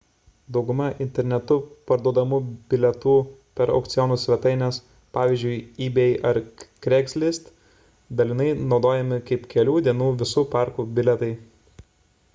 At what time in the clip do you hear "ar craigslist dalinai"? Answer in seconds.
6.31-8.51